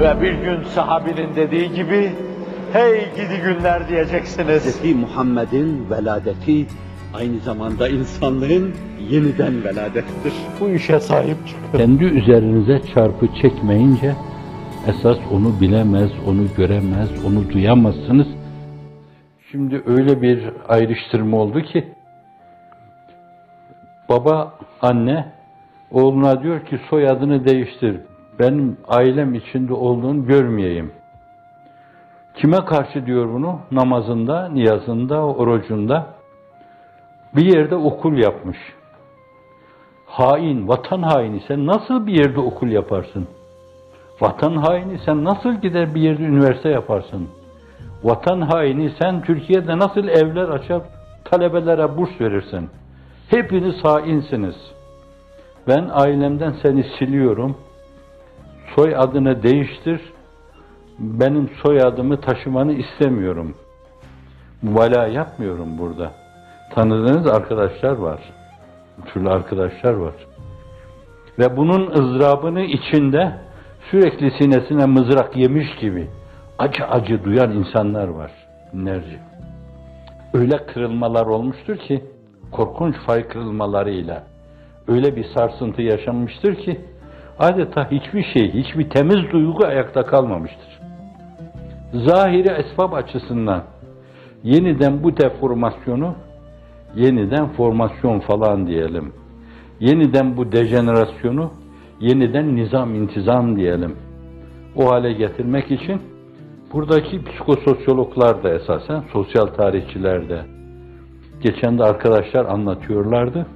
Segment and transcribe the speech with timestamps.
[0.00, 2.12] Ve bir gün sahabinin dediği gibi,
[2.72, 4.82] hey gidi günler diyeceksiniz.
[4.82, 4.94] Hz.
[4.94, 6.66] Muhammed'in veladeti
[7.14, 8.74] aynı zamanda insanlığın
[9.10, 10.32] yeniden veladettir.
[10.60, 11.78] Bu işe sahip çıkın.
[11.78, 14.14] Kendi üzerinize çarpı çekmeyince
[14.86, 18.26] esas onu bilemez, onu göremez, onu duyamazsınız.
[19.50, 21.84] Şimdi öyle bir ayrıştırma oldu ki
[24.08, 25.32] baba, anne
[25.90, 27.96] oğluna diyor ki soyadını değiştir.
[28.38, 30.92] Benim ailem içinde olduğunu görmeyeyim.
[32.34, 33.60] Kime karşı diyor bunu?
[33.70, 36.06] Namazında, niyazında, orucunda.
[37.36, 38.58] Bir yerde okul yapmış.
[40.06, 43.28] Hain, vatan haini sen nasıl bir yerde okul yaparsın?
[44.20, 47.28] Vatan haini sen nasıl gider bir yerde üniversite yaparsın?
[48.04, 50.82] Vatan haini sen Türkiye'de nasıl evler açar
[51.24, 52.70] talebelere burs verirsin?
[53.30, 54.56] Hepiniz hainsiniz.
[55.68, 57.56] Ben ailemden seni siliyorum.
[58.76, 60.00] Soy adını değiştir.
[60.98, 63.54] Benim soyadımı taşımanı istemiyorum.
[64.62, 66.12] Mübalağa yapmıyorum burada.
[66.74, 68.20] Tanıdığınız arkadaşlar var.
[69.06, 70.14] Türlü arkadaşlar var.
[71.38, 73.38] Ve bunun ızdırabını içinde
[73.90, 76.10] sürekli sinesine mızrak yemiş gibi
[76.58, 78.30] acı acı duyan insanlar var.
[78.72, 79.18] Binlerce.
[80.34, 82.04] Öyle kırılmalar olmuştur ki
[82.52, 84.22] korkunç fay kırılmalarıyla
[84.88, 86.80] öyle bir sarsıntı yaşanmıştır ki
[87.38, 90.80] adeta hiçbir şey, hiçbir temiz duygu ayakta kalmamıştır.
[91.92, 93.62] Zahiri esbab açısından
[94.44, 96.14] yeniden bu deformasyonu
[96.94, 99.12] yeniden formasyon falan diyelim.
[99.80, 101.50] Yeniden bu dejenerasyonu
[102.00, 103.96] yeniden nizam intizam diyelim.
[104.76, 106.02] O hale getirmek için
[106.72, 110.42] buradaki psikososyologlar da esasen sosyal tarihçiler de
[111.42, 113.46] geçen de arkadaşlar anlatıyorlardı.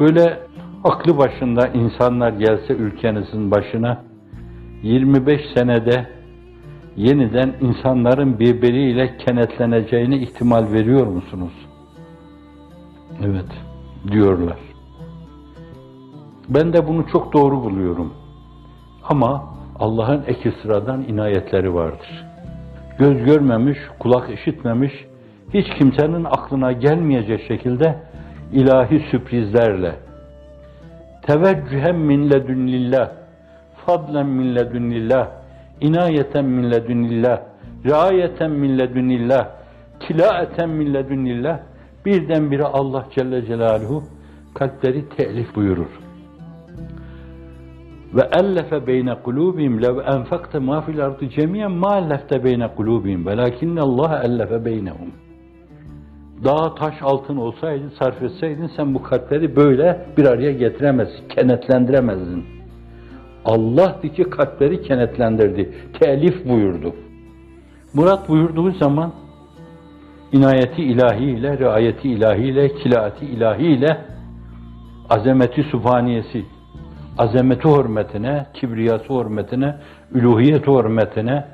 [0.00, 0.38] Böyle
[0.84, 4.04] aklı başında insanlar gelse ülkenizin başına
[4.82, 6.06] 25 senede
[6.96, 11.52] yeniden insanların birbiriyle kenetleneceğine ihtimal veriyor musunuz?
[13.24, 13.50] Evet,
[14.10, 14.58] diyorlar.
[16.48, 18.14] Ben de bunu çok doğru buluyorum.
[19.04, 19.44] Ama
[19.78, 22.26] Allah'ın eki sıradan inayetleri vardır.
[22.98, 24.92] Göz görmemiş, kulak işitmemiş,
[25.54, 27.98] hiç kimsenin aklına gelmeyecek şekilde
[28.52, 30.07] ilahi sürprizlerle
[31.28, 33.10] teveccühen min ledünnillah,
[33.86, 35.28] fadlen min ledünnillah,
[35.80, 37.38] inayeten min ledünnillah,
[37.84, 39.44] riayeten min ledünnillah,
[40.00, 41.58] tilaeten min ledünnillah,
[42.04, 44.02] birdenbire Allah Celle Celaluhu
[44.54, 45.92] kalpleri telif buyurur.
[48.14, 53.80] Ve ellefe beyne kulubihim lev enfakte ma fil ardı cemiyen ma ellefte beyne kulubihim velakinne
[53.80, 55.27] Allah ellefe beynehum.
[56.44, 62.44] Dağ taş altın olsaydı, sarf etseydin sen bu kalpleri böyle bir araya getiremezsin, kenetlendiremezdin.
[63.44, 66.94] Allah ki kalpleri kenetlendirdi, telif buyurdu.
[67.94, 69.12] Murat buyurduğu zaman
[70.32, 73.98] inayeti ilahiyle, riayeti ilahiyle, kilaati ilahiyle
[75.10, 76.44] azameti subhaniyesi,
[77.18, 79.74] azameti hürmetine, kibriyatı hürmetine,
[80.12, 81.44] üluhiyeti hürmetine,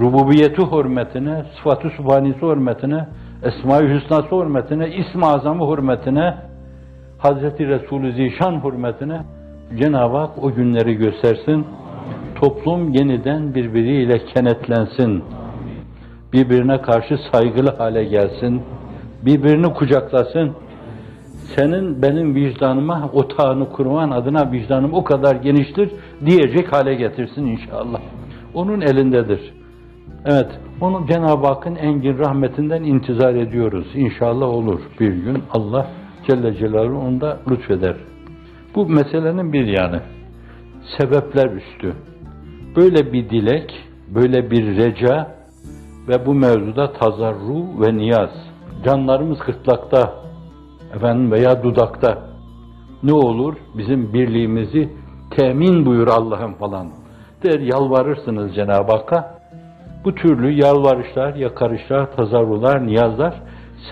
[0.00, 3.06] rububiyeti hürmetine, sıfatı subhaniyesi hürmetine,
[3.42, 6.34] Esma-i Hüsna'sı hürmetine, İsm-i Azam'ı hürmetine,
[7.18, 9.22] Hazreti Resulü Zişan hürmetine
[9.78, 11.66] Cenab-ı Hak o günleri göstersin.
[12.34, 15.24] Toplum yeniden birbiriyle kenetlensin.
[16.32, 18.62] Birbirine karşı saygılı hale gelsin.
[19.22, 20.52] Birbirini kucaklasın.
[21.56, 25.90] Senin benim vicdanıma otağını kurman adına vicdanım o kadar geniştir
[26.26, 28.00] diyecek hale getirsin inşallah.
[28.54, 29.54] Onun elindedir.
[30.24, 30.48] Evet,
[30.82, 33.86] onu Cenab-ı Hakk'ın engin rahmetinden intizar ediyoruz.
[33.94, 35.86] İnşallah olur bir gün Allah
[36.26, 37.96] Celle Celaluhu onda lütfeder.
[38.74, 40.00] Bu meselenin bir yanı.
[40.98, 41.94] Sebepler üstü.
[42.76, 43.74] Böyle bir dilek,
[44.14, 45.28] böyle bir reca
[46.08, 48.30] ve bu mevzuda tazarru ve niyaz.
[48.84, 50.12] Canlarımız gırtlakta,
[50.94, 52.18] efendim veya dudakta.
[53.02, 54.88] Ne olur bizim birliğimizi
[55.30, 56.88] temin buyur Allah'ım falan.
[57.44, 59.41] Der yalvarırsınız Cenab-ı Hakk'a.
[60.04, 63.34] Bu türlü yalvarışlar, yakarışlar, tazarrular, niyazlar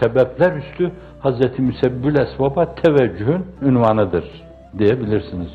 [0.01, 0.93] sebepler üstü
[1.25, 1.59] Hz.
[1.59, 4.25] Müsebbül Esbab'a teveccühün ünvanıdır
[4.79, 5.51] diyebilirsiniz.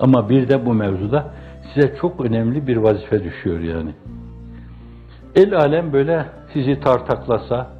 [0.00, 1.30] Ama bir de bu mevzuda
[1.74, 3.90] size çok önemli bir vazife düşüyor yani.
[5.34, 7.70] El alem böyle sizi tartaklasa,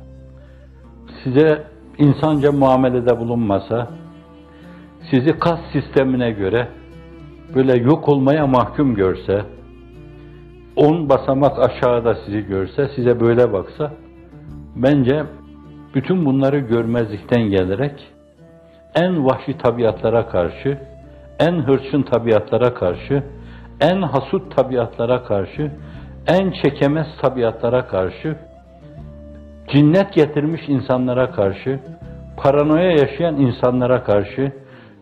[1.25, 1.65] size
[1.99, 3.89] insanca muamelede bulunmasa,
[5.11, 6.69] sizi kas sistemine göre
[7.55, 9.43] böyle yok olmaya mahkum görse,
[10.77, 13.93] on basamak aşağıda sizi görse, size böyle baksa,
[14.77, 15.23] bence
[15.95, 18.09] bütün bunları görmezlikten gelerek
[18.95, 20.79] en vahşi tabiatlara karşı,
[21.39, 23.23] en hırçın tabiatlara karşı,
[23.81, 25.71] en hasut tabiatlara karşı,
[26.27, 28.37] en çekemez tabiatlara karşı,
[29.73, 31.81] cinnet getirmiş insanlara karşı,
[32.37, 34.53] paranoya yaşayan insanlara karşı,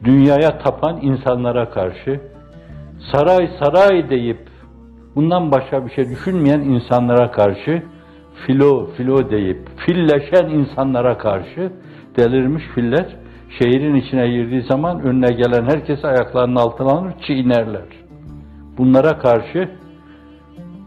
[0.05, 2.21] dünyaya tapan insanlara karşı,
[3.13, 4.50] saray saray deyip
[5.15, 7.83] bundan başka bir şey düşünmeyen insanlara karşı,
[8.47, 11.73] filo filo deyip filleşen insanlara karşı
[12.17, 13.17] delirmiş filler
[13.59, 17.87] şehrin içine girdiği zaman önüne gelen herkes ayaklarının altına alır, çiğnerler.
[18.79, 19.69] Bunlara karşı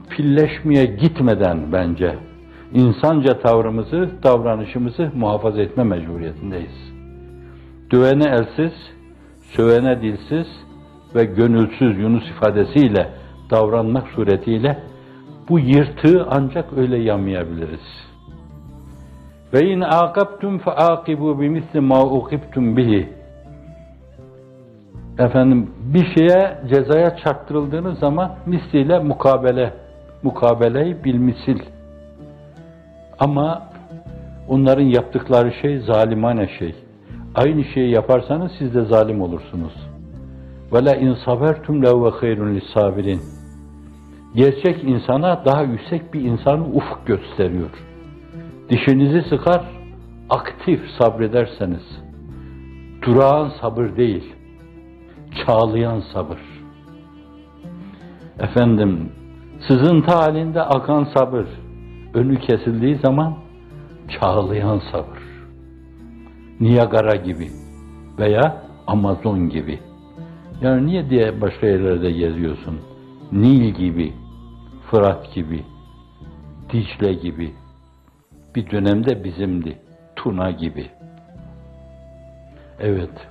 [0.10, 2.16] filleşmeye gitmeden bence
[2.74, 6.94] insanca tavrımızı, davranışımızı muhafaza etme mecburiyetindeyiz.
[7.92, 8.74] Dövene elsiz,
[9.56, 10.48] sövene dilsiz
[11.16, 14.78] ve gönülsüz Yunus ifadesiyle davranmak suretiyle
[15.50, 18.04] bu yırtığı ancak öyle yamayabiliriz.
[19.54, 23.10] Ve in aqabtum fa aqibu bimisli ma uqibtum bihi.
[25.20, 29.74] Efendim bir şeye cezaya çarptırıldığınız zaman misliyle mukabele,
[30.24, 31.60] mukabeleyi bilmisil.
[33.20, 33.70] Ama
[34.48, 36.76] onların yaptıkları şey zalimane şey.
[37.36, 39.93] Aynı şeyi yaparsanız siz de zalim olursunuz.
[40.74, 43.22] Ve la in sabertum ve hayrun sabirin.
[44.36, 47.70] Gerçek insana daha yüksek bir insan ufuk gösteriyor.
[48.70, 49.62] Dişinizi sıkar,
[50.30, 52.02] aktif sabrederseniz,
[53.02, 54.34] durağan sabır değil,
[55.46, 56.40] çağlayan sabır.
[58.40, 59.12] Efendim,
[59.68, 61.46] sızıntı halinde akan sabır,
[62.14, 63.34] önü kesildiği zaman
[64.10, 65.24] çağlayan sabır.
[66.60, 67.48] Niagara gibi
[68.20, 69.80] veya Amazon gibi.
[70.62, 72.82] Yani niye diye başka yerlerde geziyorsun?
[73.32, 74.14] Nil gibi,
[74.92, 75.64] Fırat gibi,
[76.74, 77.54] Dicle gibi.
[78.56, 79.78] Bir dönemde bizimdi.
[80.16, 80.90] Tuna gibi.
[82.80, 83.28] Evet.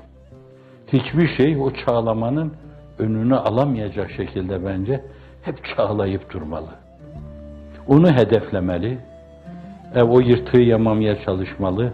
[0.93, 2.53] Hiçbir şey o çağlamanın
[2.99, 5.05] önünü alamayacak şekilde bence
[5.43, 6.71] hep çağlayıp durmalı.
[7.89, 8.99] Onu hedeflemeli.
[9.95, 11.93] E, o yırtığı yamamaya çalışmalı.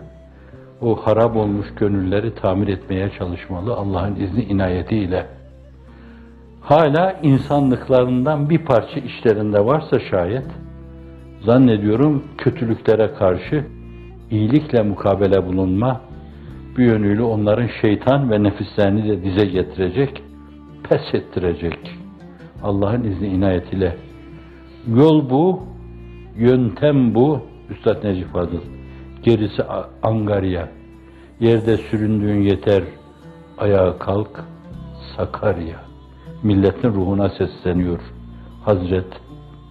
[0.82, 5.26] O harap olmuş gönülleri tamir etmeye çalışmalı Allah'ın izni inayetiyle.
[6.60, 10.46] Hala insanlıklarından bir parça işlerinde varsa şayet,
[11.44, 13.64] zannediyorum kötülüklere karşı
[14.30, 16.00] iyilikle mukabele bulunma,
[16.78, 20.22] bir yönüyle onların şeytan ve nefislerini de dize getirecek,
[20.88, 21.78] pes ettirecek.
[22.62, 23.96] Allah'ın izni inayetiyle.
[24.96, 25.62] Yol bu,
[26.36, 27.40] yöntem bu,
[27.70, 28.77] Üstad Necip Fazıl.
[29.28, 29.62] Gerisi
[30.02, 30.68] Angarya.
[31.40, 32.82] Yerde süründüğün yeter,
[33.58, 34.44] ayağa kalk,
[35.16, 35.80] Sakarya.
[36.42, 38.00] Milletin ruhuna sesleniyor.
[38.64, 39.20] Hazret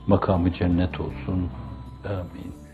[0.07, 1.49] makamı cennet olsun.
[2.05, 2.66] Amin.